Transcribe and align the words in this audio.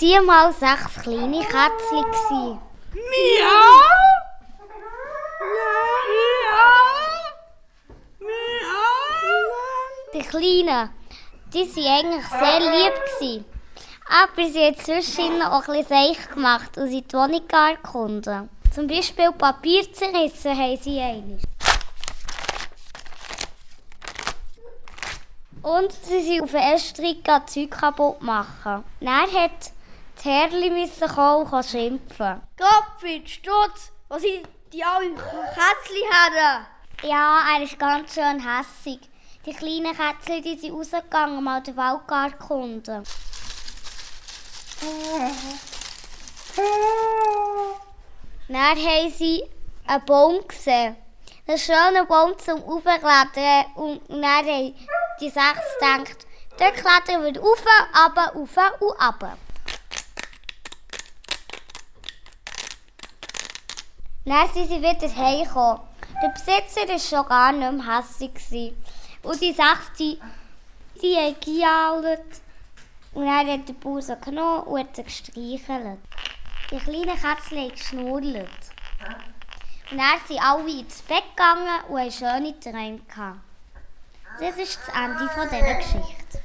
waren 0.00 0.26
mal 0.26 0.52
sechs 0.52 1.02
kleine 1.02 1.40
Kätzchen. 1.40 2.58
Miau! 2.94 3.98
Die 10.14 10.20
Kleinen, 10.20 10.90
die 11.52 11.76
waren 11.76 12.06
eigentlich 12.06 12.26
sehr 12.26 12.60
lieb. 12.60 12.94
Gewesen. 13.18 13.44
Aber 14.08 14.48
sie 14.48 14.66
haben 14.66 14.78
zwischen 14.78 15.42
auch 15.42 15.68
ein 15.68 15.74
bisschen 15.74 15.86
seich 15.88 16.30
gemacht 16.30 16.78
und 16.78 16.88
sind 16.88 17.12
die 17.12 17.16
Wohnung 17.16 17.48
gar 17.48 17.70
erkunden. 17.70 18.48
Zum 18.74 18.86
Beispiel 18.86 19.32
Papier 19.32 19.92
zerrissen 19.92 20.56
haben 20.56 20.78
sie 20.80 21.00
einmal. 21.00 21.38
Und 25.62 25.92
sie 25.92 26.22
sind 26.22 26.42
auf 26.42 26.52
den 26.52 26.60
Estrich 26.60 27.18
Zeug 27.46 27.70
kaputt 27.70 28.22
machen. 28.22 28.84
Dann 29.00 29.32
hat 29.32 29.72
die 30.22 30.28
Herrli 30.28 30.70
müssen 30.70 31.08
kommen 31.08 31.46
und 31.46 31.64
schimpfen. 31.64 32.40
Gottfried, 32.56 33.28
Stutz, 33.28 33.92
was 34.08 34.22
sind 34.22 34.48
die 34.72 34.82
alle 34.82 35.10
Kätzchen 35.10 36.10
her? 36.10 36.66
Ja, 37.02 37.40
er 37.54 37.62
ist 37.62 37.78
ganz 37.78 38.14
schön 38.14 38.40
hässig. 38.40 39.00
Die 39.46 39.52
kleinen 39.54 39.96
Kätzchen 39.96 40.42
die 40.42 40.58
sind 40.58 40.74
rausgegangen, 40.74 41.42
mal 41.42 41.62
den 41.62 41.76
Wald 41.76 42.00
erkunden. 42.10 43.04
Dann 48.48 48.56
haben 48.56 49.10
sie 49.10 49.44
einen 49.86 50.04
Baum 50.04 50.46
gesehen. 50.46 50.96
Einen 51.46 51.58
schönen 51.58 52.06
Baum 52.06 52.38
zum 52.38 52.62
Aufklettern. 52.64 53.66
Und 53.76 54.02
dann 54.08 54.24
haben 54.24 54.74
die 55.20 55.30
sechs 55.30 55.78
gedacht, 55.80 56.26
dort 56.58 56.74
klettern 56.74 57.24
wir 57.24 57.40
rauf, 57.40 57.64
runter, 57.94 58.32
rauf 58.34 58.56
und 58.80 58.90
runter. 58.90 59.38
Dann 64.28 64.46
sind 64.52 64.68
sie 64.68 64.82
wieder 64.82 65.16
heimgekommen. 65.16 65.80
Der 66.22 66.28
Besitzer 66.28 66.86
war 66.86 66.98
schon 66.98 67.28
gar 67.28 67.52
nicht 67.52 67.72
mehr 67.72 67.98
hässlich. 67.98 68.74
Und 69.22 69.40
die 69.40 69.56
die, 69.98 70.20
die 71.00 71.16
haben 71.16 71.36
gejault. 71.40 72.42
Und 73.14 73.24
dann 73.24 73.48
hat 73.48 73.68
der 73.68 73.72
Bauer 73.72 74.02
sie 74.02 74.16
genommen 74.16 74.64
und 74.64 74.80
hat 74.80 74.96
sie 74.96 75.04
gestreichelt. 75.04 75.98
Die 76.70 76.76
kleinen 76.76 77.16
Kätzchen 77.16 77.58
haben 77.58 77.70
geschnurrt. 77.70 78.48
Und 79.90 79.96
dann 79.96 80.20
sind 80.26 80.42
alle 80.42 80.78
ins 80.78 81.00
Bett 81.02 81.24
gegangen 81.34 81.84
und 81.88 81.98
haben 81.98 82.12
schöne 82.12 82.60
Träume. 82.60 83.00
Das 84.38 84.56
ist 84.58 84.78
das 84.86 84.94
Ende 84.94 85.30
dieser 85.32 85.74
Geschichte. 85.74 86.42